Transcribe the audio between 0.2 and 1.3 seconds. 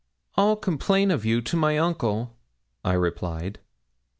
'I'll complain of